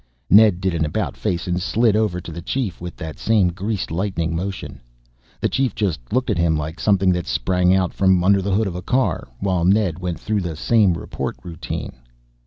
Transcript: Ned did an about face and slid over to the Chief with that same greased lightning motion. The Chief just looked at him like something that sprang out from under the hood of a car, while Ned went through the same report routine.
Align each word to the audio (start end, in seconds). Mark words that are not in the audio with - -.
Ned 0.31 0.61
did 0.61 0.73
an 0.73 0.83
about 0.83 1.15
face 1.15 1.45
and 1.45 1.61
slid 1.61 1.95
over 1.95 2.19
to 2.19 2.31
the 2.31 2.41
Chief 2.41 2.81
with 2.81 2.95
that 2.95 3.19
same 3.19 3.49
greased 3.49 3.91
lightning 3.91 4.35
motion. 4.35 4.81
The 5.41 5.47
Chief 5.47 5.75
just 5.75 5.99
looked 6.11 6.31
at 6.31 6.39
him 6.39 6.57
like 6.57 6.79
something 6.79 7.11
that 7.11 7.27
sprang 7.27 7.71
out 7.75 7.93
from 7.93 8.23
under 8.23 8.41
the 8.41 8.55
hood 8.55 8.65
of 8.65 8.75
a 8.75 8.81
car, 8.81 9.27
while 9.39 9.63
Ned 9.63 9.99
went 9.99 10.19
through 10.19 10.41
the 10.41 10.55
same 10.55 10.95
report 10.95 11.37
routine. 11.43 11.93